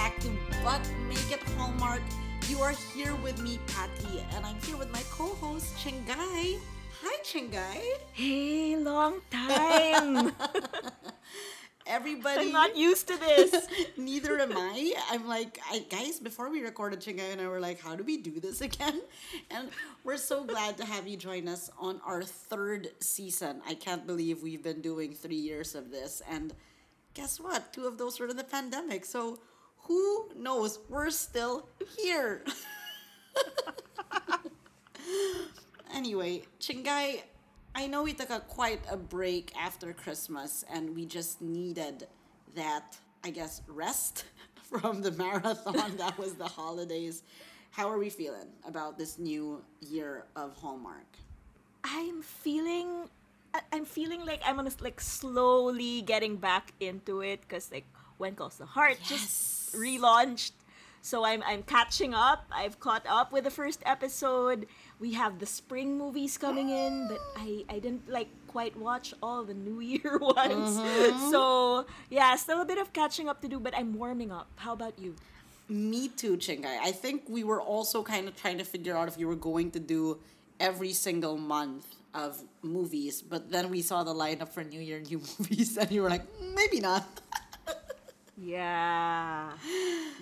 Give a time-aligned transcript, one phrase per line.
[0.00, 0.30] back to
[0.64, 0.80] But
[1.10, 2.00] Make It Hallmark.
[2.48, 6.58] You are here with me, Patty, and I'm here with my co-host, Chingai.
[7.02, 7.82] Hi, Chingai.
[8.14, 10.32] Hey, long time.
[11.86, 12.46] Everybody.
[12.46, 13.66] I'm not used to this.
[13.98, 14.94] Neither am I.
[15.10, 18.16] I'm like, I, guys, before we recorded, Chingai and I were like, how do we
[18.16, 19.02] do this again?
[19.50, 19.68] And
[20.02, 23.60] we're so glad to have you join us on our third season.
[23.68, 26.22] I can't believe we've been doing three years of this.
[26.26, 26.54] And
[27.12, 27.74] guess what?
[27.74, 29.04] Two of those were in the pandemic.
[29.04, 29.40] So
[29.90, 30.78] who knows?
[30.88, 31.66] We're still
[31.98, 32.44] here.
[35.92, 37.22] anyway, Chingai,
[37.74, 42.06] I know we took a quite a break after Christmas and we just needed
[42.54, 44.26] that, I guess, rest
[44.62, 47.24] from the marathon that was the holidays.
[47.72, 51.18] How are we feeling about this new year of Hallmark?
[51.82, 53.08] I'm feeling
[53.72, 57.86] I'm feeling like I'm gonna like slowly getting back into it because like
[58.20, 60.52] When Calls the Heart just relaunched.
[61.02, 62.44] So I'm I'm catching up.
[62.52, 64.66] I've caught up with the first episode.
[65.00, 69.42] We have the spring movies coming in, but I I didn't like quite watch all
[69.42, 70.76] the New Year ones.
[71.32, 74.48] So yeah, still a bit of catching up to do, but I'm warming up.
[74.56, 75.16] How about you?
[75.70, 76.76] Me too, Chingai.
[76.82, 79.70] I think we were also kind of trying to figure out if you were going
[79.70, 80.18] to do
[80.58, 85.22] every single month of movies, but then we saw the lineup for New Year new
[85.38, 87.06] movies, and you were like, "Mm, maybe not.
[88.42, 89.50] Yeah,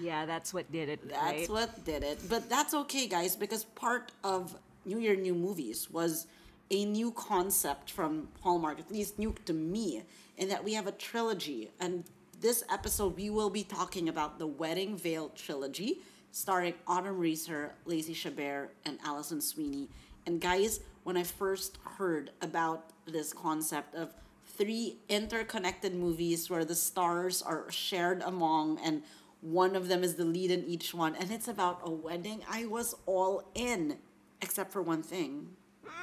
[0.02, 1.08] yeah, that's what did it.
[1.08, 1.48] That's right?
[1.48, 2.18] what did it.
[2.28, 6.26] But that's okay, guys, because part of New Year New Movies was
[6.70, 10.02] a new concept from Hallmark, at least new to me,
[10.36, 11.70] in that we have a trilogy.
[11.78, 12.04] And
[12.40, 16.00] this episode, we will be talking about the Wedding Veil trilogy,
[16.32, 19.88] starring Autumn Reeser, Lacey Chabert, and Alison Sweeney.
[20.26, 24.12] And guys, when I first heard about this concept of
[24.58, 29.02] three interconnected movies where the stars are shared among and
[29.40, 32.66] one of them is the lead in each one and it's about a wedding i
[32.66, 33.96] was all in
[34.42, 35.48] except for one thing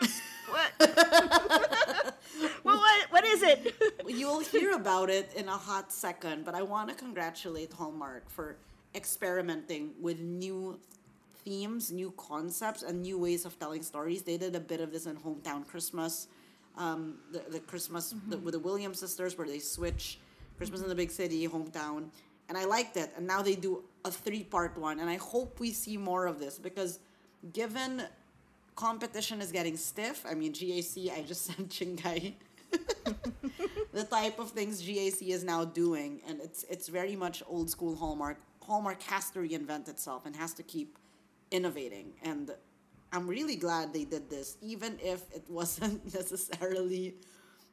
[0.48, 0.72] What?
[2.64, 3.10] well, what?
[3.10, 3.76] What is it?
[4.08, 8.56] you'll hear about it in a hot second but i want to congratulate hallmark for
[8.94, 10.80] experimenting with new
[11.44, 15.06] themes new concepts and new ways of telling stories they did a bit of this
[15.06, 16.28] in hometown christmas
[16.78, 20.20] um, the, the christmas the, with the williams sisters where they switch
[20.58, 22.10] christmas in the big city hometown.
[22.48, 25.00] And i liked it and now they do a three part one.
[25.00, 27.00] And i hope we see more of this because
[27.54, 28.04] given
[28.76, 32.34] competition is getting stiff i mean gac i just sent chingai.
[33.96, 37.96] The type of things GAC is now doing, and it's it's very much old school
[37.96, 38.38] Hallmark.
[38.62, 40.98] Hallmark has to reinvent itself and has to keep
[41.50, 42.52] innovating, and
[43.16, 47.16] I'm really glad they did this, even if it wasn't necessarily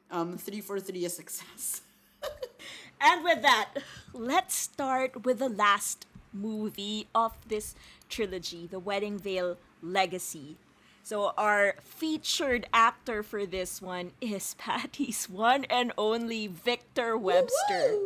[0.09, 1.81] um, three for three a success.
[3.01, 3.69] and with that,
[4.13, 7.75] let's start with the last movie of this
[8.07, 10.55] trilogy, The Wedding Veil Legacy.
[11.03, 17.99] So our featured actor for this one is Patty's one and only Victor Webster.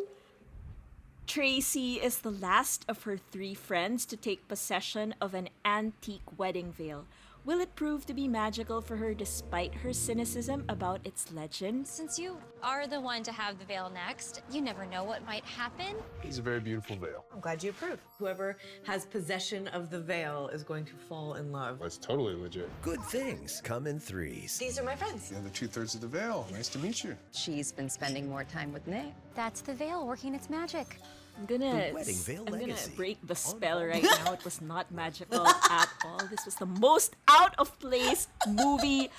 [1.27, 6.71] Tracy is the last of her three friends to take possession of an antique wedding
[6.71, 7.05] veil.
[7.43, 11.87] Will it prove to be magical for her despite her cynicism about its legend?
[11.87, 15.45] Since you are the one to have the veil next, you never know what might
[15.45, 15.95] happen.
[16.23, 17.23] It's a very beautiful veil.
[17.33, 17.99] I'm glad you approve.
[18.19, 21.79] Whoever has possession of the veil is going to fall in love.
[21.79, 22.69] That's totally legit.
[22.81, 24.57] Good things come in threes.
[24.57, 25.29] These are my friends.
[25.29, 26.47] The other two thirds of the veil.
[26.51, 27.15] Nice to meet you.
[27.31, 29.13] She's been spending more time with Nick.
[29.35, 30.99] That's the veil working its magic.
[31.37, 34.33] I'm gonna, The Wedding Veil I'm gonna break the spell right now.
[34.33, 36.21] It was not magical at all.
[36.29, 39.09] This was the most out of place movie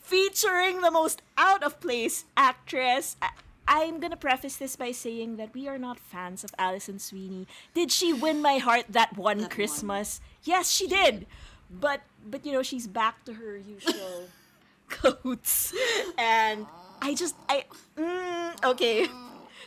[0.00, 3.16] featuring the most out of place actress.
[3.22, 3.30] I-
[3.68, 7.46] I'm gonna preface this by saying that we are not fans of Alison Sweeney.
[7.72, 9.50] Did she win my heart that one That one.
[9.50, 10.20] Christmas?
[10.42, 11.26] Yes, she did.
[11.70, 14.26] But but you know she's back to her usual
[14.88, 15.72] coats,
[16.18, 16.66] and
[17.00, 17.64] I just I
[17.96, 19.06] mm, okay.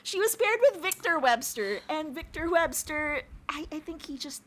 [0.02, 4.42] She was paired with Victor Webster, and Victor Webster, I, I think he just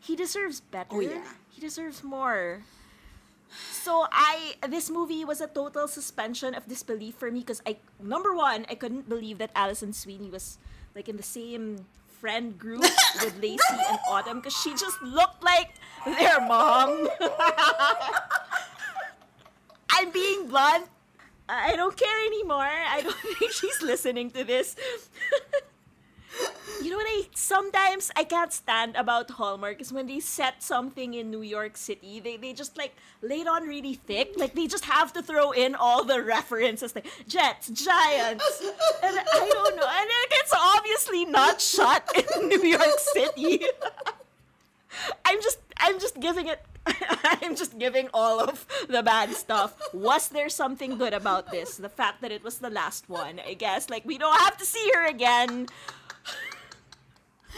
[0.00, 0.96] he deserves better.
[0.96, 1.24] Oh, yeah.
[1.50, 2.62] He deserves more.
[3.70, 8.34] So I this movie was a total suspension of disbelief for me because I number
[8.34, 10.58] one I couldn't believe that Alison Sweeney was
[10.94, 12.82] like in the same friend group
[13.22, 17.08] with Lacey and Autumn because she just looked like their mom.
[19.90, 20.88] I'm being blunt.
[21.48, 22.62] I don't care anymore.
[22.62, 24.76] I don't think she's listening to this.
[26.82, 31.14] you know what I sometimes I can't stand about Hallmark is when they set something
[31.14, 34.32] in New York City, they they just like lay it on really thick.
[34.36, 38.62] Like they just have to throw in all the references like jets, giants.
[39.02, 39.88] And I don't know.
[39.88, 43.64] And it's obviously not shot in New York City.
[45.24, 45.58] I'm just
[45.96, 46.60] I'm just giving it
[47.24, 49.80] I'm just giving all of the bad stuff.
[49.94, 51.78] Was there something good about this?
[51.78, 53.88] The fact that it was the last one, I guess.
[53.88, 55.68] Like we don't have to see her again.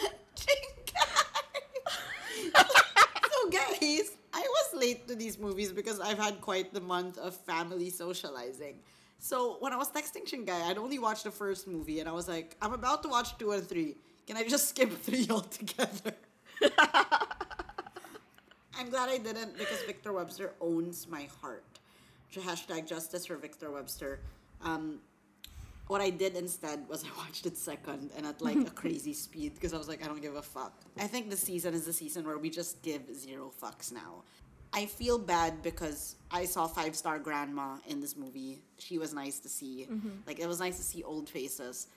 [3.27, 7.35] so guys, I was late to these movies because I've had quite the month of
[7.35, 8.77] family socializing.
[9.19, 12.29] So when I was texting Chingai, I'd only watched the first movie and I was
[12.29, 13.97] like, I'm about to watch two and three.
[14.29, 16.15] Can I just skip three altogether?
[18.79, 21.65] I'm glad I didn't because Victor Webster owns my heart.
[22.33, 24.21] Hashtag justice for Victor Webster.
[24.63, 25.01] Um,
[25.89, 29.55] what I did instead was I watched it second and at like a crazy speed
[29.55, 30.73] because I was like, I don't give a fuck.
[30.97, 34.23] I think the season is the season where we just give zero fucks now.
[34.73, 38.61] I feel bad because I saw Five Star Grandma in this movie.
[38.79, 39.89] She was nice to see.
[40.27, 41.89] Like, it was nice to see old faces.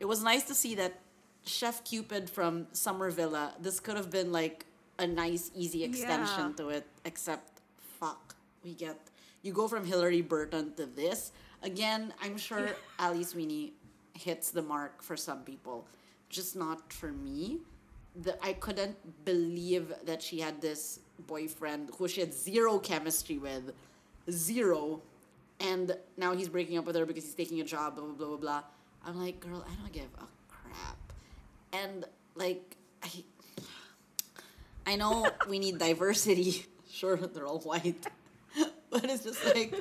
[0.00, 1.00] It was nice to see that
[1.44, 4.66] Chef Cupid from Summer Villa, this could have been like
[5.02, 6.58] a nice, easy extension Yeah.
[6.60, 7.60] to it, except
[7.98, 8.34] fuck.
[8.64, 8.98] We get,
[9.42, 11.32] you go from Hilarie Burton to this.
[11.62, 13.74] Again, I'm sure Ali Sweeney
[14.14, 15.86] hits the mark for some people,
[16.28, 17.58] just not for me.
[18.24, 23.72] The, I couldn't believe that she had this boyfriend who she had zero chemistry with,
[24.30, 25.00] zero,
[25.58, 28.26] and now he's breaking up with her because he's taking a job, blah blah blah
[28.28, 28.62] blah blah.
[29.06, 30.98] I'm like, girl, I don't give a crap,
[31.72, 32.04] and
[32.36, 33.08] like I,
[34.86, 36.66] I know we need diversity.
[36.92, 38.06] Sure, they're all white,
[38.90, 39.72] but it's just like,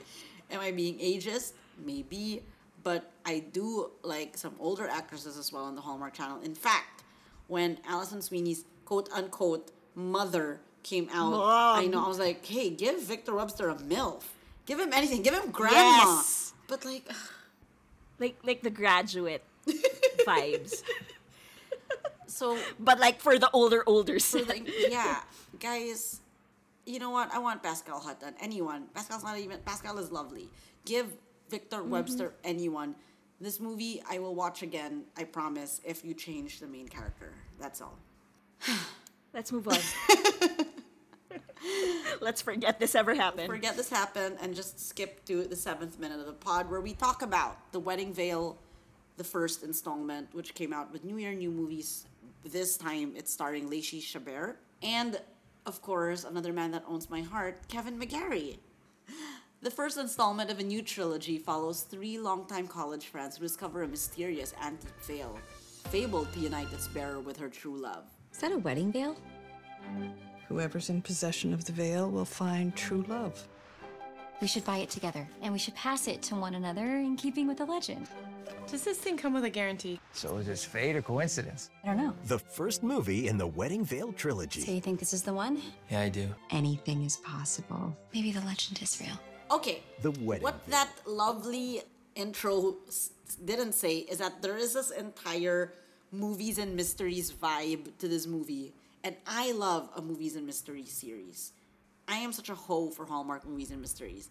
[0.49, 1.51] am I being ageist?
[1.85, 2.41] Maybe,
[2.83, 6.39] but I do like some older actresses as well on the Hallmark Channel.
[6.41, 7.03] In fact,
[7.47, 11.33] when Alison Sweeney's quote unquote mother came out,
[11.77, 14.23] I know I was like, hey, give Victor Webster a MILF.
[14.65, 15.21] Give him anything.
[15.21, 15.75] Give him grandma.
[16.15, 16.53] Yes.
[16.69, 17.11] But like,
[18.19, 19.43] Like like the graduate
[20.25, 20.81] vibes.
[22.31, 24.17] So But like for the older older
[24.47, 25.21] like, yeah,
[25.59, 26.21] guys,
[26.85, 27.31] you know what?
[27.33, 28.33] I want Pascale Hutton.
[28.39, 28.87] Anyone.
[28.93, 29.59] Pascale's not even.
[29.59, 30.49] Pascal is lovely.
[30.85, 31.07] Give
[31.49, 31.89] Victor mm-hmm.
[31.89, 32.95] Webster anyone.
[33.39, 35.03] This movie I will watch again.
[35.17, 35.81] I promise.
[35.83, 37.97] If you change the main character, that's all.
[39.33, 39.77] Let's move on.
[42.21, 43.47] Let's forget this ever happened.
[43.47, 46.93] Forget this happened and just skip to the seventh minute of the pod where we
[46.93, 48.57] talk about the Wedding Veil,
[49.17, 52.05] the first installment, which came out with New Year, New Movies.
[52.43, 55.21] This time it's starring Lacey Chabert and,
[55.65, 58.57] of course, another man that owns my heart, Kevin McGarry.
[59.61, 63.87] The first installment of a new trilogy follows three longtime college friends who discover a
[63.87, 65.37] mysterious antique veil,
[65.91, 68.05] fabled to unite its bearer with her true love.
[68.33, 69.15] Is that a wedding veil?
[70.47, 73.47] Whoever's in possession of the veil will find true love.
[74.41, 77.47] We should buy it together, and we should pass it to one another in keeping
[77.47, 78.07] with the legend.
[78.67, 79.99] Does this thing come with a guarantee?
[80.13, 81.69] So is this fate or coincidence?
[81.83, 82.13] I don't know.
[82.25, 84.61] The first movie in the Wedding Veil trilogy.
[84.61, 85.61] So you think this is the one?
[85.91, 86.27] Yeah, I do.
[86.49, 87.95] Anything is possible.
[88.13, 89.17] Maybe the legend is real.
[89.51, 89.83] Okay.
[90.01, 90.71] The Wedding What Veil.
[90.71, 91.81] that lovely
[92.15, 93.11] intro s-
[93.45, 95.73] didn't say is that there is this entire
[96.11, 98.73] movies and mysteries vibe to this movie.
[99.03, 101.53] And I love a movies and mysteries series.
[102.11, 104.29] I am such a hoe for Hallmark movies and mysteries.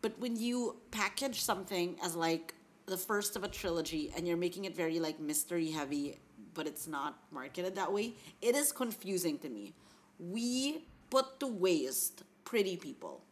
[0.00, 2.54] But when you package something as like
[2.86, 6.20] the first of a trilogy and you're making it very like mystery heavy,
[6.54, 9.74] but it's not marketed that way, it is confusing to me.
[10.20, 13.22] We put to waste pretty people.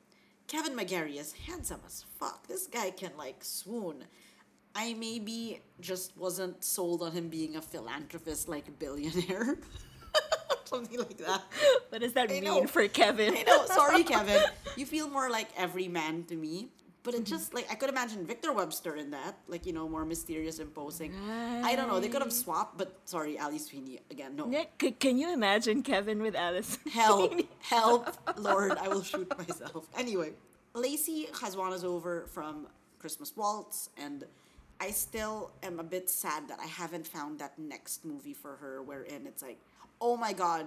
[0.49, 2.49] Kevin McGarry is handsome as fuck.
[2.49, 4.05] This guy can like swoon.
[4.75, 9.59] I maybe just wasn't sold on him being a philanthropist like a billionaire.
[10.69, 11.43] Something like that.
[11.89, 12.67] what does that I mean know.
[12.67, 13.35] for Kevin?
[13.37, 14.43] I know, sorry, Kevin.
[14.77, 16.69] You feel more like every man to me.
[17.05, 17.37] But it mm-hmm.
[17.37, 21.15] just like I could imagine Victor Webster in that, like you know, more mysterious, imposing.
[21.65, 22.01] I don't know.
[22.01, 24.37] They could have swapped, but sorry, Ali Sweeney again.
[24.37, 26.77] No, Nick, c- can you imagine Kevin with Alice?
[26.93, 29.87] help, help, Lord, I will shoot myself.
[29.97, 30.33] Anyway,
[30.75, 32.67] Lacey Khazwan is over from
[32.99, 34.25] Christmas Waltz, and
[34.81, 38.83] I still am a bit sad that I haven't found that next movie for her
[38.83, 39.59] wherein it's like,
[40.01, 40.67] oh my god,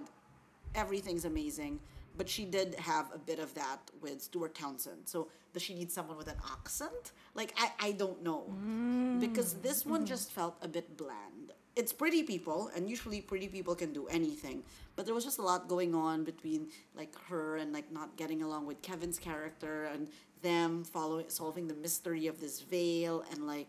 [0.75, 1.79] everything's amazing.
[2.17, 5.03] But she did have a bit of that with Stuart Townsend.
[5.05, 7.13] So does she need someone with an accent?
[7.35, 8.43] Like I, I don't know.
[8.51, 9.19] Mm.
[9.19, 10.07] Because this one mm-hmm.
[10.07, 11.53] just felt a bit bland.
[11.77, 14.63] It's pretty people, and usually pretty people can do anything.
[14.97, 18.43] But there was just a lot going on between like her and like not getting
[18.43, 20.09] along with Kevin's character and
[20.41, 23.67] them following solving the mystery of this veil and like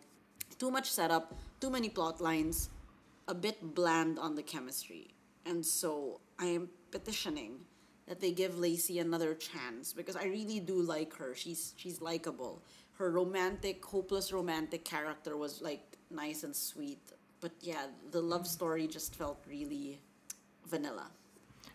[0.59, 2.71] too much setup, too many plot lines,
[3.29, 5.09] a bit bland on the chemistry.
[5.47, 7.61] And so I am petitioning
[8.07, 11.35] that they give Lacey another chance because I really do like her.
[11.35, 12.63] She's she's likable.
[12.99, 17.01] Her romantic, hopeless romantic character was like nice and sweet.
[17.41, 20.01] But yeah, the love story just felt really
[20.69, 21.11] vanilla.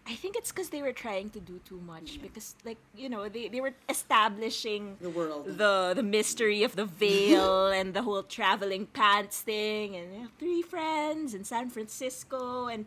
[0.09, 3.27] I think it's because they were trying to do too much because, like, you know,
[3.27, 5.57] they, they were establishing The world.
[5.57, 10.27] the the mystery of the veil and the whole traveling pants thing and you know,
[10.39, 12.85] three friends in San Francisco and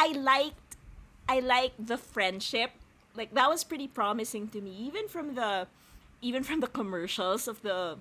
[0.00, 0.76] I liked
[1.28, 2.72] I liked the friendship
[3.14, 5.68] like that was pretty promising to me even from the
[6.22, 7.98] even from the commercials of the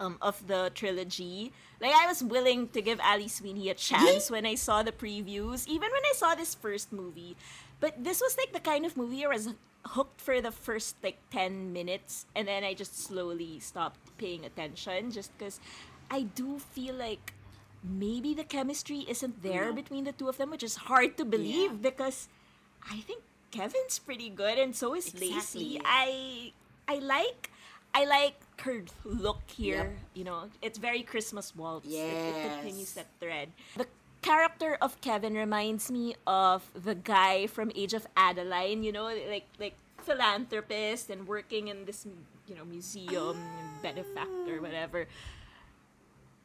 [0.00, 1.52] um, of the trilogy.
[1.80, 5.68] Like I was willing to give Ali Sweeney a chance when I saw the previews,
[5.68, 7.36] even when I saw this first movie.
[7.80, 9.52] But this was like the kind of movie I was
[9.86, 15.10] hooked for the first like 10 minutes and then I just slowly stopped paying attention
[15.10, 15.58] just because
[16.10, 17.32] I do feel like
[17.82, 21.72] maybe the chemistry isn't there between the two of them, which is hard to believe
[21.80, 21.90] Yeah.
[21.90, 22.28] because
[22.84, 25.80] I think Kevin's pretty good and so is Lacey.
[25.84, 26.52] I
[26.88, 27.50] I like
[27.92, 29.96] I like her look here.
[29.96, 29.98] Yep.
[30.14, 31.86] You know, it's very Christmas waltz.
[31.88, 32.98] It- It, continues Yes.
[33.02, 33.50] that thread.
[33.76, 33.88] The
[34.22, 38.84] character of Kevin reminds me of the guy from Age of Adaline.
[38.84, 42.06] You know, like like philanthropist and working in this
[42.46, 45.08] you know museum and benefactor whatever.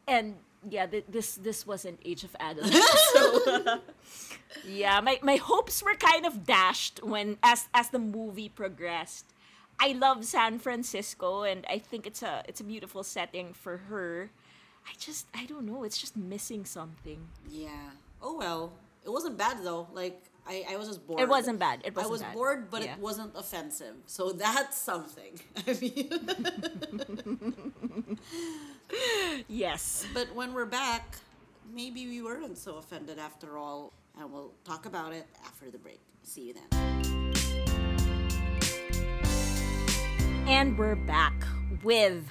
[0.08, 0.36] And
[0.70, 2.72] yeah, th- this this wasn't Age of Adaline.
[3.14, 3.80] so
[4.68, 9.26] yeah, my, my hopes were kind of dashed when as as the movie progressed.
[9.80, 14.32] I love San Francisco and I think it's a it's a beautiful setting for her.
[14.88, 17.28] I just I don't know, it's just missing something.
[17.50, 17.92] Yeah.
[18.22, 18.74] Oh well.
[19.04, 19.88] It wasn't bad though.
[19.94, 21.20] Like I, I was just bored.
[21.20, 21.82] It wasn't bad.
[21.84, 22.34] It I wasn't was bad.
[22.36, 22.94] bored, but Yeah.
[22.94, 23.96] it wasn't offensive.
[24.06, 25.40] So that's something.
[25.68, 26.10] I mean,
[29.48, 30.06] Yes.
[30.14, 31.18] but when we're back,
[31.74, 36.00] maybe we weren't so offended after all, and we'll talk about it after the break.
[36.24, 37.34] See you then.
[40.48, 41.34] And we're back
[41.84, 42.26] with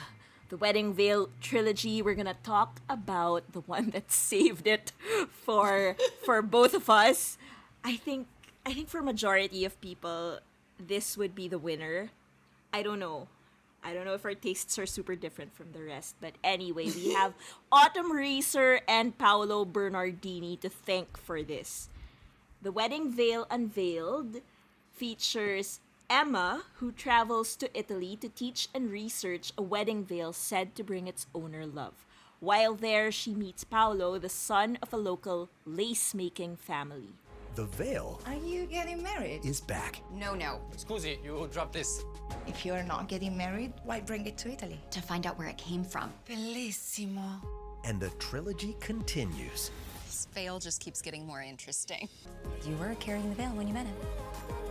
[0.48, 2.00] the Wedding Veil trilogy.
[2.00, 4.92] We're gonna talk about the one that saved it
[5.30, 7.38] for for both of us.
[7.82, 8.28] I think
[8.64, 10.38] I think for majority of people,
[10.78, 12.10] this would be the winner.
[12.72, 13.28] I don't know.
[13.84, 17.12] I don't know if our tastes are super different from the rest, but anyway, we
[17.12, 17.34] have
[17.72, 21.90] Autumn Reeser and Paolo Bernardini to thank for this.
[22.62, 24.40] The Wedding Veil Unveiled
[24.94, 30.82] features Emma, who travels to Italy to teach and research a wedding veil said to
[30.82, 32.06] bring its owner love.
[32.40, 37.08] While there, she meets Paolo, the son of a local lace making family.
[37.54, 39.44] The veil Are you getting married?
[39.44, 40.00] is back.
[40.12, 40.60] No, no.
[40.76, 42.02] Scusi, you drop this.
[42.48, 44.80] If you're not getting married, why bring it to Italy?
[44.90, 46.12] To find out where it came from.
[46.28, 47.40] Bellissimo.
[47.84, 49.70] And the trilogy continues.
[50.06, 52.08] This veil just keeps getting more interesting.
[52.66, 53.96] You were carrying the veil when you met him.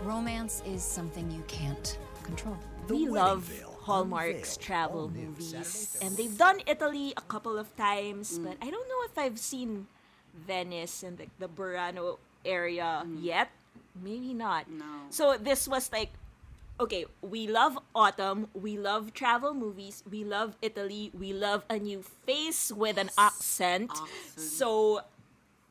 [0.03, 2.57] Romance is something you can't control.
[2.87, 5.97] The we love Veil Hallmark's Unveiled, travel all movies.
[6.01, 9.87] And they've done Italy a couple of times, but I don't know if I've seen
[10.33, 13.23] Venice and the, the Burano area mm-hmm.
[13.23, 13.49] yet.
[14.01, 14.69] Maybe not.
[14.69, 14.85] No.
[15.09, 16.09] So this was like,
[16.79, 22.01] okay, we love autumn, we love travel movies, we love Italy, we love a new
[22.25, 23.91] face with an accent.
[23.91, 24.39] Accent.
[24.39, 25.01] So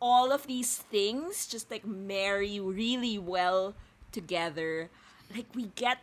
[0.01, 3.75] all of these things just like marry really well
[4.11, 4.91] together.
[5.35, 5.99] Like we get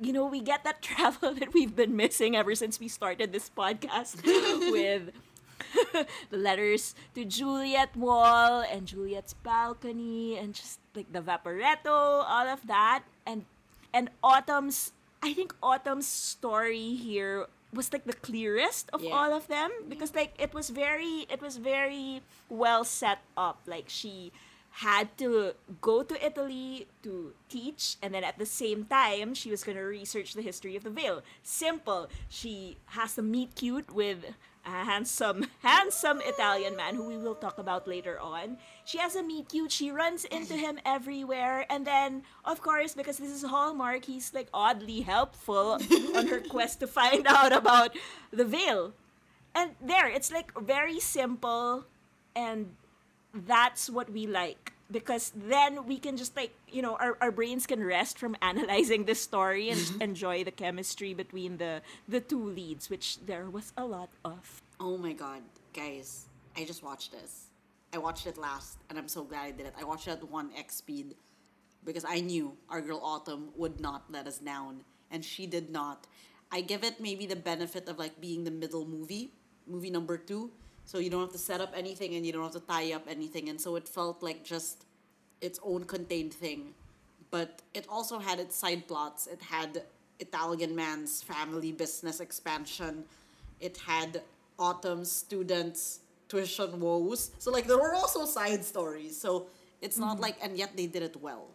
[0.00, 3.50] you know, we get that travel that we've been missing ever since we started this
[3.50, 4.22] podcast
[4.72, 5.10] with
[6.30, 12.66] the letters to Juliet Wall and Juliet's balcony and just like the Vaporetto, all of
[12.66, 13.02] that.
[13.26, 13.44] And
[13.92, 19.14] and Autumn's I think Autumn's story here was like the clearest of Yeah.
[19.14, 23.60] all of them because like it was very it was very well set up.
[23.66, 24.32] Like she
[24.82, 29.62] had to go to Italy to teach, and then at the same time, she was
[29.62, 31.22] going to research the history of the veil.
[31.44, 32.08] Simple.
[32.28, 34.34] She has to meet cute with
[34.66, 38.58] a handsome, handsome Italian man who we will talk about later on.
[38.84, 39.72] She has a meet cute.
[39.72, 44.48] She runs into him everywhere, and then, of course, because this is Hallmark, he's like
[44.52, 45.78] oddly helpful
[46.16, 47.96] on her quest to find out about
[48.30, 48.92] the veil.
[49.54, 51.86] And there, it's like very simple
[52.34, 52.74] and
[53.32, 57.66] that's what we like because then we can just like you know our, our brains
[57.66, 60.14] can rest from analyzing the story and just mm-hmm.
[60.14, 64.98] enjoy the chemistry between the the two leads which there was a lot of Oh
[64.98, 66.26] my god, guys!
[66.56, 67.46] I just watched this.
[67.94, 69.74] I watched it last, and I'm so glad I did it.
[69.78, 71.14] I watched it at one x speed
[71.84, 76.06] because I knew our girl Autumn would not let us down, and she did not.
[76.50, 79.32] I give it maybe the benefit of like being the middle movie,
[79.66, 80.50] movie number two,
[80.84, 83.06] So you don't have to set up anything and you don't have to tie up
[83.08, 83.48] anything.
[83.48, 84.84] And so it felt like just
[85.40, 86.74] its own contained thing.
[87.30, 89.26] But it also had its side plots.
[89.26, 89.82] It had
[90.20, 93.04] Italian man's family business expansion.
[93.60, 94.22] It had
[94.58, 97.30] Autumn's students' tuition woes.
[97.38, 99.18] So like there were also side stories.
[99.20, 99.46] So
[99.80, 100.22] it's not mm-hmm.
[100.22, 101.48] like and yet they did it well.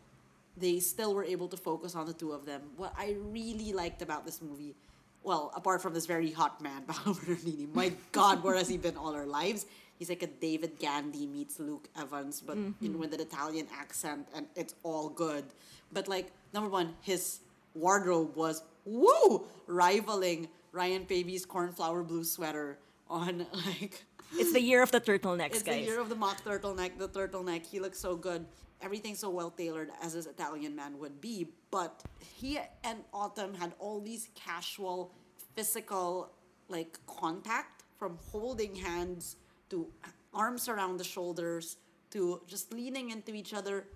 [0.58, 2.62] They still were able to focus on the two of them.
[2.76, 4.76] What I really liked about this movie,
[5.24, 8.98] well, apart from this very hot man, Paolo Bernardini, my God, where has he been
[8.98, 9.66] all our lives?
[9.98, 13.00] He's like a David Gandy meets Luke Evans, but you know, mm-hmm.
[13.00, 15.44] with an Italian accent, and it's all good.
[15.92, 17.40] But like number one, his
[17.76, 22.78] wardrobe was woo rivaling Ryan Paevey's cornflower blue sweater
[23.10, 25.76] on like It's the year of the turtlenecks, it's guys.
[25.76, 26.98] It's the year of the mock turtleneck.
[26.98, 28.46] The turtleneck, he looks so good.
[28.82, 31.50] Everything so well tailored as this Italian man would be.
[31.72, 35.14] But he and Autumn had all these casual,
[35.56, 36.32] physical,
[36.68, 39.36] like contact from holding hands
[39.70, 39.88] to
[40.34, 41.78] arms around the shoulders
[42.12, 43.88] to just leaning into each other.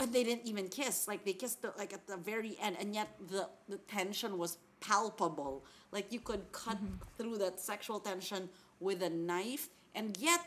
[0.00, 1.06] And they didn't even kiss.
[1.06, 4.58] Like they kissed the, like at the very end, and yet the the tension was
[4.80, 5.64] palpable.
[5.92, 6.96] Like you could cut mm-hmm.
[7.16, 8.48] through that sexual tension
[8.80, 10.44] with a knife, and yet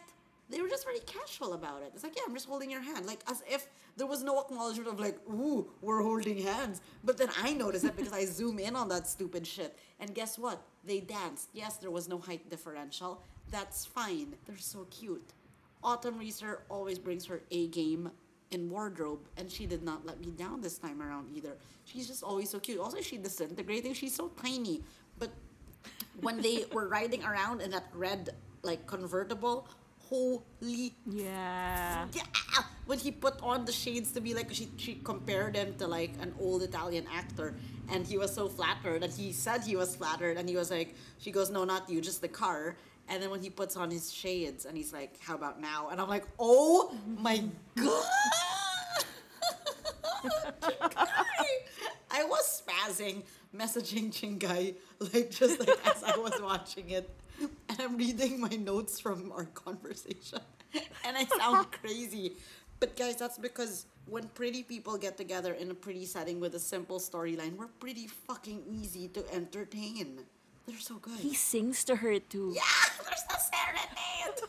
[0.49, 1.91] they were just very casual about it.
[1.93, 4.89] It's like, yeah, I'm just holding your hand, like as if there was no acknowledgement
[4.89, 6.81] of like, ooh, we're holding hands.
[7.03, 10.37] But then I noticed it because I zoom in on that stupid shit, and guess
[10.37, 10.61] what?
[10.83, 11.49] They danced.
[11.53, 13.23] Yes, there was no height differential.
[13.49, 14.35] That's fine.
[14.45, 15.33] They're so cute.
[15.83, 18.11] Autumn Reeser always brings her A game
[18.51, 21.57] in wardrobe, and she did not let me down this time around either.
[21.85, 22.79] She's just always so cute.
[22.79, 23.93] Also, she disintegrating.
[23.93, 24.83] She's so tiny,
[25.17, 25.31] but
[26.21, 28.29] when they were riding around in that red
[28.63, 29.67] like convertible,
[30.09, 32.05] holy yeah.
[32.13, 32.23] yeah!
[32.85, 36.13] When he put on the shades to be like she she compared him to like
[36.21, 37.55] an old Italian actor,
[37.89, 40.95] and he was so flattered, and he said he was flattered, and he was like,
[41.17, 42.75] she goes, no, not you, just the car.
[43.07, 45.89] And then when he puts on his shades, and he's like, how about now?
[45.91, 47.43] And I'm like, oh my
[47.75, 48.03] god!
[52.11, 53.23] I was spazzing,
[53.55, 54.75] messaging Chingai,
[55.13, 57.09] like just like as I was watching it.
[57.69, 60.39] And I'm reading my notes from our conversation.
[61.05, 62.33] And I sound crazy.
[62.79, 66.59] But guys, that's because when pretty people get together in a pretty setting with a
[66.59, 70.19] simple storyline, we're pretty fucking easy to entertain.
[70.67, 71.19] They're so good.
[71.19, 72.51] He sings to her too.
[72.55, 72.61] yeah,
[73.03, 74.39] there's the serenade.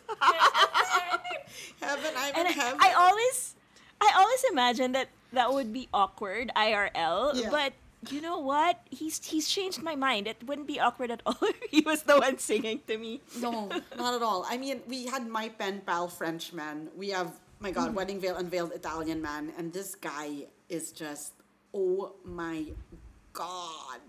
[1.81, 2.81] heaven, I'm and in I, heaven.
[2.83, 3.55] I always
[4.01, 7.51] I always imagine that that would be awkward IRL, Yeah.
[7.51, 7.73] but
[8.13, 8.81] you know what?
[8.91, 10.27] He's he's changed my mind.
[10.27, 13.21] It wouldn't be awkward at all if he was the one singing to me.
[13.39, 14.45] No, not at all.
[14.49, 16.89] I mean, we had my pen pal Frenchman.
[16.97, 21.33] We have my God, Wedding Veil Unveiled Italian man, and this guy is just
[21.75, 22.65] oh my
[23.33, 24.01] God.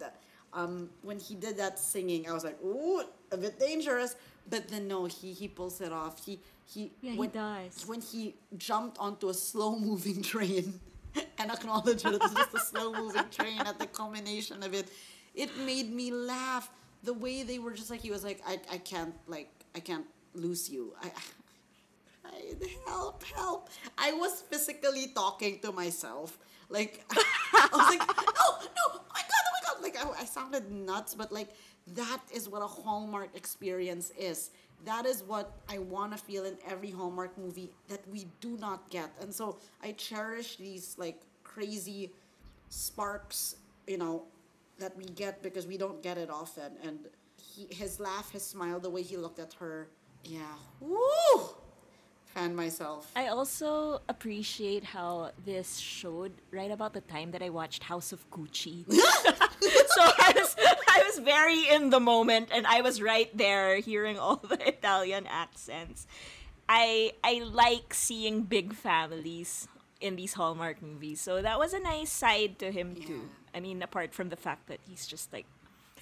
[0.54, 4.16] Um, when he did that singing, I was like, ooh, a bit dangerous.
[4.50, 6.26] But then no, he he pulls it off.
[6.26, 7.86] He he Yeah, he does.
[7.86, 10.80] when he jumped onto a slow moving train
[11.40, 14.90] and acknowledge that it was just a slow moving train at the culmination of it,
[15.36, 16.70] it made me laugh.
[17.04, 20.06] The way they were just like he was like, I, I can't like I can't
[20.34, 20.94] lose you.
[21.02, 21.12] I,
[22.26, 22.42] I
[22.88, 23.70] help, help.
[23.98, 26.38] I was physically talking to myself.
[26.70, 29.37] Like I was like, no, no, oh my god,
[29.78, 29.84] god.
[29.84, 31.50] Like I, I sounded nuts, but like
[31.94, 34.52] that is what a Hallmark experience is.
[34.86, 38.90] That is what I want to feel in every Hallmark movie that we do not
[38.90, 39.10] get.
[39.22, 42.12] And so I cherish these like crazy
[42.70, 43.56] sparks,
[43.88, 44.24] you know,
[44.80, 46.74] that we get because we don't get it often.
[46.84, 47.00] And
[47.42, 49.90] he, his laugh, his smile, the way he looked at her,
[50.24, 50.42] yeah,
[50.80, 50.98] woo!
[52.38, 53.12] Fan myself.
[53.16, 58.30] I also appreciate how this showed right about the time that I watched House of
[58.30, 58.86] Gucci.
[58.92, 60.56] so I was
[60.88, 65.26] I was very in the moment and I was right there hearing all the Italian
[65.26, 66.06] accents.
[66.70, 69.68] I I like seeing big families
[70.00, 71.20] in these Hallmark movies.
[71.20, 73.32] So that was a nice side to him too.
[73.56, 75.48] I mean apart from the fact that he's just like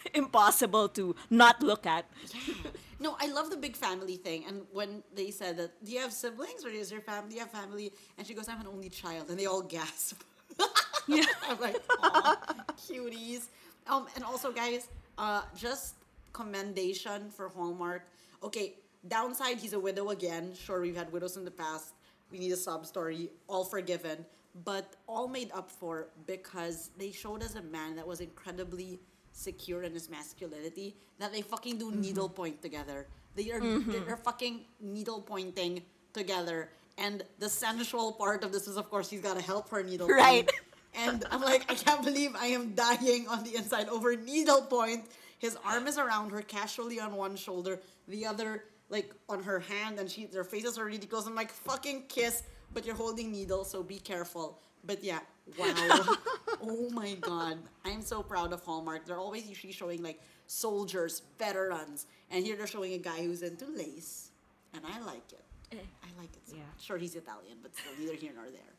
[0.13, 2.06] impossible to not look at.
[2.34, 2.72] Yeah.
[3.00, 4.46] No, I love the big family thing.
[4.48, 7.30] And when they said that, do you have siblings or is your family?
[7.30, 7.91] Do you have family?
[8.18, 9.30] And she goes, I'm an only child.
[9.30, 10.22] And they all gasp.
[11.08, 11.26] Yeah.
[11.48, 12.36] I'm like, aw,
[12.78, 13.50] cuties.
[13.86, 14.88] Um, and also, guys,
[15.20, 15.98] uh, just
[16.34, 18.08] commendation for Hallmark.
[18.41, 18.74] Okay,
[19.08, 20.54] downside, he's a widow again.
[20.56, 21.94] Sure, we've had widows in the past.
[22.32, 23.30] We need a sub story.
[23.48, 24.26] All forgiven.
[24.63, 29.00] But all made up for because they showed us a man that was incredibly
[29.36, 32.02] secure in his masculinity that they fucking do mm-hmm.
[32.02, 33.08] needlepoint together.
[33.36, 34.06] They are mm-hmm.
[34.06, 36.69] they're fucking needle pointing together.
[36.98, 40.08] And the sensual part of this is, of course, he's got to help her needle
[40.08, 40.50] Right.
[40.98, 45.06] And I'm like, I can't believe I am dying on the inside over needlepoint.
[45.39, 50.00] His arm is around her casually on one shoulder, the other like on her hand,
[50.00, 51.28] and she their faces are really close.
[51.28, 52.43] I'm like fucking kiss,
[52.74, 54.62] but you're holding needle, so be careful.
[54.86, 55.19] But yeah,
[55.58, 56.15] wow.
[56.67, 57.58] oh my god.
[57.84, 59.06] I'm so proud of Hallmark.
[59.06, 63.65] They're always usually showing like soldiers, veterans, and here they're showing a guy who's into
[63.65, 64.32] lace.
[64.73, 65.41] And I like it.
[65.73, 66.62] I like it so Yeah.
[66.73, 66.84] much.
[66.86, 68.73] Sure, he's Italian, but still neither here nor there.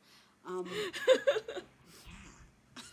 [0.47, 1.61] Um, yeah.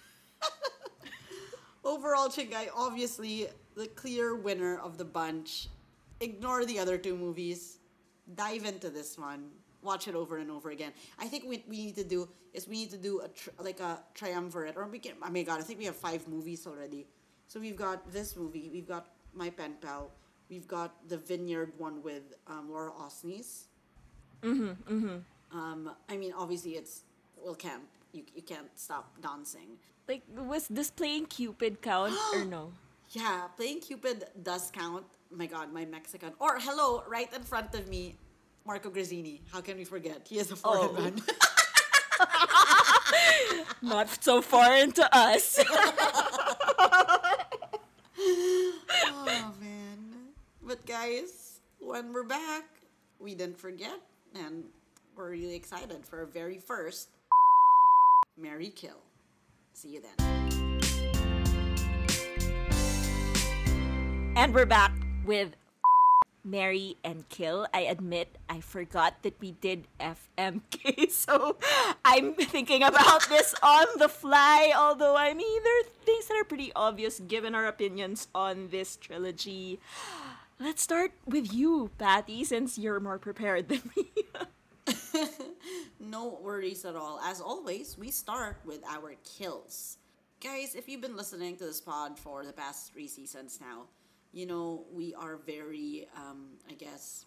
[1.84, 5.67] Overall, Chingai, obviously the clear winner of the bunch.
[6.21, 7.77] Ignore the other two movies.
[8.36, 9.49] Dive into this one.
[9.84, 10.93] Watch it over and over again.
[11.19, 13.80] I think what we need to do is we need to do a tr- like
[13.80, 15.13] a triumvirate, or we can.
[15.22, 17.06] Oh my god, I think we have five movies already.
[17.48, 18.69] So we've got this movie.
[18.72, 20.10] We've got My Pen Pal.
[20.50, 23.65] We've got the Vineyard one with um, Laura Osnes.
[24.41, 24.93] Mm-hmm.
[24.93, 25.58] Mm-hmm.
[25.58, 27.04] Um, I mean, obviously it's
[27.38, 27.84] well, camp.
[28.12, 29.78] You you can't stop dancing.
[30.08, 32.72] Like, was this playing Cupid count or no?
[33.12, 35.06] Yeah, playing Cupid does count.
[35.32, 36.34] My God, my Mexican.
[36.39, 38.15] Or hello, right in front of me,
[38.65, 39.41] Marco Grazzini.
[39.52, 40.21] How can we forget?
[40.28, 40.88] He is a oh.
[40.88, 41.02] foreign Oh.
[41.02, 41.21] man.
[43.82, 45.60] Not so foreign to us.
[48.19, 50.13] oh man.
[50.62, 52.63] But guys, when we're back,
[53.19, 53.99] we didn't forget,
[54.36, 54.63] and
[55.15, 57.10] we're really excited for our very first
[58.38, 59.04] Marry Kill.
[59.73, 60.15] See you then.
[64.36, 64.93] And we're back
[65.26, 65.56] with
[66.43, 67.67] Marry and Kill.
[67.73, 71.58] I admit I forgot that we did FMK, so
[72.03, 74.71] I'm thinking about this on the fly.
[74.75, 78.95] Although, I mean, there are things that are pretty obvious given our opinions on this
[78.95, 79.79] trilogy.
[80.60, 84.06] Let's start with you, Patty, since you're more prepared than me.
[86.13, 87.19] No worries at all.
[87.23, 89.97] As always, we start with our kills.
[90.43, 93.86] Guys, if you've been listening to this pod for the past three seasons now,
[94.34, 97.26] you know we are very, um, I guess,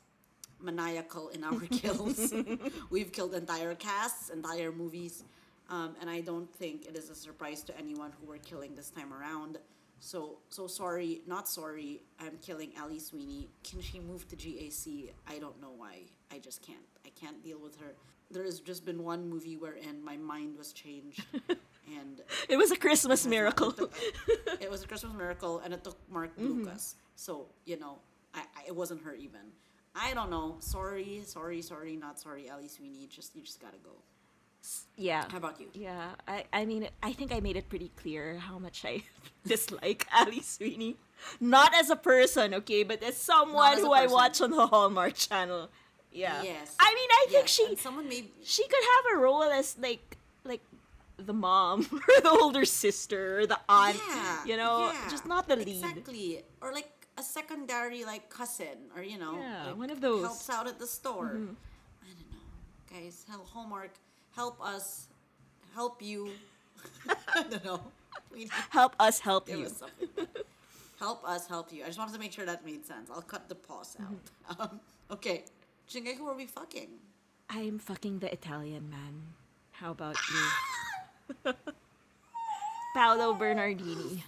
[0.60, 2.34] maniacal in our kills.
[2.90, 5.24] We've killed entire casts, entire movies,
[5.70, 8.90] um, and I don't think it is a surprise to anyone who we're killing this
[8.90, 9.58] time around.
[10.00, 12.02] So, so sorry, not sorry.
[12.20, 13.48] I'm killing Ali Sweeney.
[13.64, 15.10] Can she move to GAC?
[15.26, 16.02] I don't know why.
[16.30, 16.84] I just can't.
[17.04, 17.94] I can't deal with her.
[18.30, 21.24] There has just been one movie wherein my mind was changed,
[21.86, 23.74] and it was a Christmas miracle.
[24.60, 26.64] it was a Christmas miracle, and it took Mark mm-hmm.
[26.64, 26.96] Lucas.
[27.14, 27.98] So you know,
[28.34, 29.52] I, I it wasn't her even.
[29.94, 30.56] I don't know.
[30.60, 33.06] Sorry, sorry, sorry, not sorry, Ali Sweeney.
[33.08, 33.92] Just you just gotta go.
[34.96, 35.24] yeah.
[35.30, 35.68] How about you?
[35.72, 39.02] Yeah, I, I mean, I think I made it pretty clear how much I
[39.46, 40.96] dislike Ali Sweeney.
[41.40, 45.14] Not as a person, okay, but as someone as who I watch on the Hallmark
[45.14, 45.70] channel.
[46.12, 46.42] Yeah.
[46.42, 46.74] Yes.
[46.80, 49.76] I mean, I think Yes, she and someone made she could have a role as
[49.78, 50.15] like
[51.18, 53.96] the mom or the older sister or the aunt.
[54.08, 55.68] yeah, You know, yeah, just not the lead.
[55.68, 60.22] Exactly, or like a secondary like cousin, or you know, Yeah, like, one of those.
[60.22, 61.32] helps out at the store.
[61.40, 61.56] Mhm.
[62.04, 62.46] I don't know,
[62.92, 63.24] guys.
[63.28, 63.92] Hell, Hallmark,
[64.34, 65.08] help us,
[65.74, 66.30] help you.
[67.34, 67.80] I don't know.
[68.70, 69.66] Help us help you.
[71.00, 71.82] help us help you.
[71.84, 73.08] I just wanted to make sure that made sense.
[73.10, 74.14] I'll cut the pause Mm-hmm.
[74.60, 74.70] out.
[74.72, 75.44] Um, okay,
[75.88, 76.88] Chingai, who are we fucking?
[77.48, 79.22] I'm fucking the Italian man.
[79.72, 80.40] How about you?
[82.94, 84.24] Paolo Bernardini.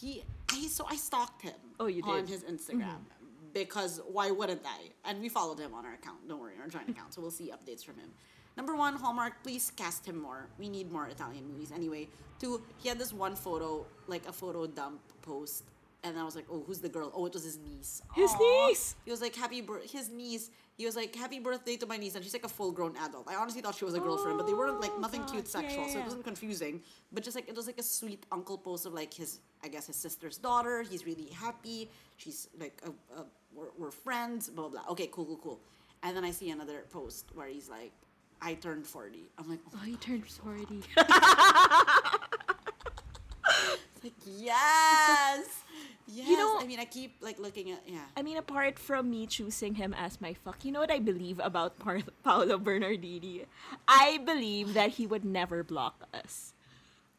[0.00, 0.22] He,
[0.52, 0.68] he.
[0.68, 1.54] So I stalked him.
[1.80, 2.10] Oh, you did?
[2.10, 3.52] on his Instagram mm-hmm.
[3.52, 4.90] because why wouldn't I?
[5.08, 6.28] And we followed him on our account.
[6.28, 7.14] Don't worry, our joint account.
[7.14, 8.10] So we'll see updates from him.
[8.56, 10.46] Number one, Hallmark, please cast him more.
[10.58, 11.72] We need more Italian movies.
[11.74, 15.64] Anyway, two, he had this one photo, like a photo dump post,
[16.04, 17.12] and I was like, oh, who's the girl?
[17.14, 18.02] Oh, it was his niece.
[18.14, 18.66] His Aw.
[18.68, 18.96] niece?
[19.04, 19.90] He was like, happy birth.
[19.90, 20.50] His niece.
[20.76, 23.28] He was like, happy birthday to my niece, and she's like a full-grown adult.
[23.28, 25.60] I honestly thought she was a girlfriend, but they weren't like oh, nothing cute Oh,
[25.60, 26.80] yeah, sexual, so it wasn't confusing.
[27.12, 29.86] But just like it was like a sweet uncle post of like his, I guess
[29.86, 30.82] his sister's daughter.
[30.82, 31.90] He's really happy.
[32.16, 34.48] She's like, a, a, we're, we're friends.
[34.48, 34.82] Blah blah.
[34.82, 34.92] blah.
[34.92, 35.60] Okay, cool, cool, cool.
[36.02, 37.92] And then I see another post where he's like,
[38.40, 39.28] I turned forty.
[39.38, 40.82] I'm like, oh, Oh, he turned 40.
[44.02, 45.62] like yes,
[46.06, 46.28] yes.
[46.38, 48.04] know- I mean, I keep like looking at yeah.
[48.16, 51.40] I mean, apart from me choosing him as my fuck, you know what I believe
[51.42, 53.44] about Par- Paolo Bernardini?
[53.88, 56.52] I believe that he would never block us.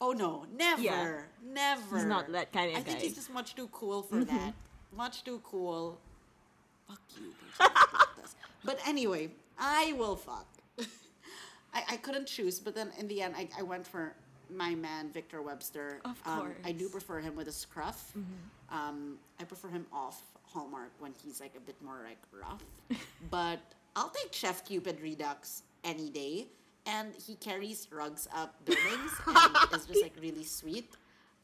[0.02, 1.22] Oh no, never, Yeah.
[1.44, 1.96] never.
[1.98, 4.28] He's not that kinda I think he's just much too cool for Mhm.
[4.28, 4.54] that.
[4.96, 5.98] Much too cool.
[6.88, 7.30] Fuck you.
[7.32, 7.56] bitch.
[7.92, 8.36] Fuck this.
[8.66, 10.46] but anyway, I will fuck.
[11.74, 14.14] I, I couldn't choose, but then in the end, I, I went for
[14.50, 16.00] my man Victor Webster.
[16.06, 18.14] Of Um, I do prefer him with a scruff.
[18.18, 18.76] Mhm.
[18.76, 22.64] Um, I prefer him off Hallmark when he's like a bit more like rough.
[23.30, 23.60] but
[23.96, 26.48] I'll take Chef Cupid Redux any day.
[26.86, 30.92] And he carries rugs up buildings and is just like really sweet.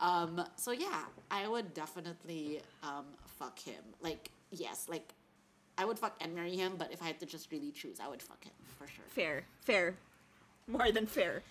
[0.01, 3.83] Um, so yeah, I would definitely um, fuck him.
[4.01, 5.13] Like yes, like
[5.77, 6.73] I would fuck and marry him.
[6.77, 9.05] But if I had to just really choose, I would fuck him for sure.
[9.09, 9.95] Fair, fair,
[10.67, 11.41] more than fair.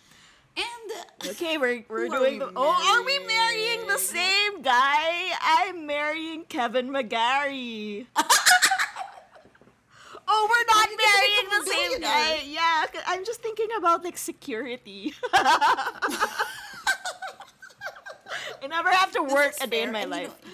[0.58, 2.52] And Okay, we're we're Who are doing we the.
[2.56, 5.32] Oh, are we marrying the same guy?
[5.40, 8.06] I'm marrying Kevin McGarry.
[10.28, 12.42] oh, we're not marrying the same guy.
[12.46, 15.14] Yeah, I'm just thinking about like security.
[15.34, 16.44] I
[18.68, 20.28] never have to work a day in my life.
[20.44, 20.50] know,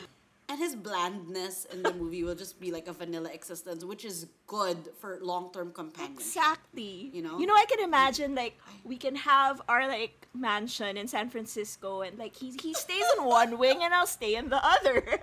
[0.54, 4.26] and his blandness in the movie will just be like a vanilla existence, which is
[4.46, 6.20] good for long term companionship.
[6.22, 7.10] Exactly.
[7.12, 7.38] You know?
[7.40, 12.02] You know, I can imagine like we can have our like mansion in San Francisco,
[12.02, 15.02] and like he he stays in one wing, and I'll stay in the other.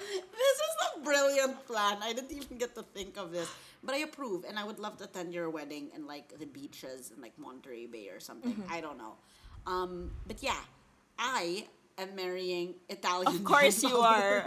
[0.00, 1.98] This is a brilliant plan.
[2.00, 3.50] I didn't even get to think of this.
[3.82, 7.12] But I approve, and I would love to attend your wedding in like the beaches
[7.14, 8.54] in like Monterey Bay or something.
[8.54, 8.70] Mhm.
[8.70, 9.14] I don't know.
[9.66, 10.58] Um, but yeah,
[11.18, 11.66] I
[11.98, 13.28] am marrying Italian.
[13.28, 14.46] Of course you are.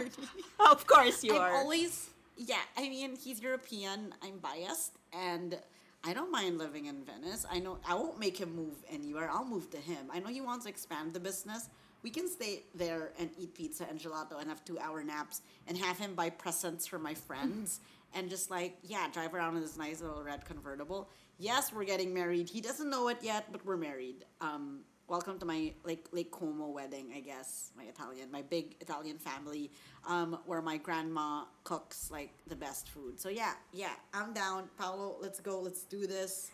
[0.58, 1.54] Of course you I'm are.
[1.56, 2.56] always yeah.
[2.76, 4.14] I mean, he's European.
[4.22, 5.58] I'm biased, and
[6.04, 7.46] I don't mind living in Venice.
[7.50, 9.30] I know I won't make him move anywhere.
[9.30, 10.06] I'll move to him.
[10.12, 11.68] I know he wants to expand the business.
[12.02, 15.78] We can stay there and eat pizza and gelato and have two hour naps and
[15.78, 17.78] have him buy presents for my friends
[18.14, 21.08] and just like yeah, drive around in this nice little red convertible.
[21.38, 22.48] Yes, we're getting married.
[22.48, 24.24] He doesn't know it yet, but we're married.
[24.40, 27.70] Um, welcome to my like Lake Como wedding, I guess.
[27.76, 29.70] My Italian, my big Italian family,
[30.06, 33.20] um, where my grandma cooks like the best food.
[33.20, 34.68] So yeah, yeah, I'm down.
[34.78, 35.60] Paolo, let's go.
[35.60, 36.50] Let's do this.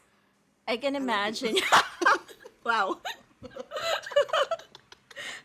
[0.66, 1.56] I can imagine.
[2.64, 2.98] wow.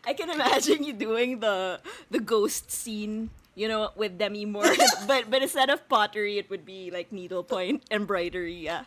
[0.06, 4.74] I can imagine you doing the the ghost scene, you know, with Demi Moore,
[5.06, 8.54] but but instead of pottery, it would be like needlepoint embroidery.
[8.54, 8.84] Yeah.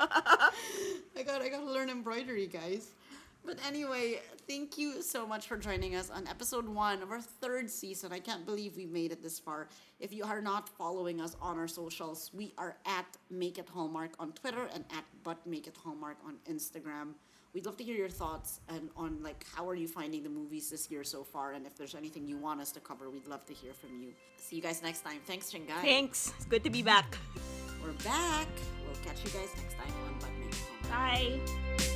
[0.00, 2.90] I got I gotta learn embroidery, guys.
[3.48, 7.70] But anyway, thank you so much for joining us on episode one of our third
[7.70, 8.12] season.
[8.12, 9.68] I can't believe we made it this far.
[10.00, 14.10] If you are not following us on our socials, we are at Make It Hallmark
[14.18, 17.14] on Twitter and at But Make It Hallmark on Instagram.
[17.54, 20.68] We'd love to hear your thoughts and on like how are you finding the movies
[20.68, 23.46] this year so far, and if there's anything you want us to cover, we'd love
[23.46, 24.12] to hear from you.
[24.36, 25.20] See you guys next time.
[25.26, 25.80] Thanks, Chingai.
[25.80, 26.34] Thanks.
[26.36, 27.16] It's good to be back.
[27.82, 28.48] We're back.
[28.84, 30.58] We'll catch you guys next time on But Make It
[30.90, 31.78] Hallmark.
[31.78, 31.87] Bye.